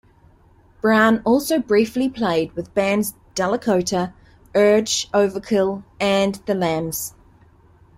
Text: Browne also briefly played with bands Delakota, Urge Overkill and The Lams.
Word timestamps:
Browne 0.81 1.21
also 1.25 1.59
briefly 1.59 2.09
played 2.09 2.53
with 2.55 2.73
bands 2.73 3.13
Delakota, 3.35 4.13
Urge 4.55 5.07
Overkill 5.11 5.83
and 5.99 6.33
The 6.47 6.55
Lams. 6.55 7.13